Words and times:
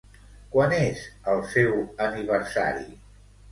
Quan 0.55 0.73
és 0.77 1.03
el 1.35 1.45
seu 1.53 1.77
aniversari? 2.09 2.93